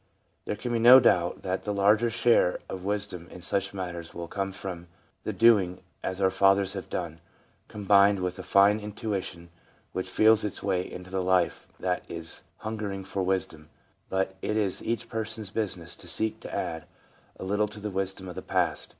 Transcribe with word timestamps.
There 0.45 0.55
can 0.55 0.71
be 0.73 0.79
no 0.79 0.99
doubt 0.99 1.43
that 1.43 1.61
the 1.63 1.71
larger 1.71 2.09
share 2.09 2.57
of 2.67 2.83
wisdom 2.83 3.27
in 3.29 3.43
such 3.43 3.71
matters 3.71 4.15
will 4.15 4.27
come 4.27 4.51
from 4.51 4.87
the 5.25 5.31
doing 5.31 5.79
as 6.01 6.19
our 6.19 6.31
fathers 6.31 6.73
have 6.73 6.89
done, 6.89 7.19
combined 7.67 8.19
with 8.21 8.39
a 8.39 8.41
fine 8.41 8.79
intuition, 8.79 9.49
which 9.93 10.09
feels 10.09 10.43
its 10.43 10.63
way 10.63 10.91
into 10.91 11.11
the 11.11 11.21
life 11.21 11.67
that 11.79 12.01
is 12.09 12.41
hungering 12.65 13.03
for 13.03 13.21
wisdom; 13.21 13.69
but 14.09 14.33
it 14.41 14.57
is 14.57 14.83
each 14.83 15.07
person's 15.07 15.51
business 15.51 15.95
to 15.97 16.07
seek 16.07 16.39
to 16.39 16.51
add 16.51 16.85
a 17.39 17.43
little 17.43 17.67
to 17.67 17.79
the 17.79 17.91
wisdom 17.91 18.27
of 18.27 18.33
the 18.33 18.41
past. 18.41 18.89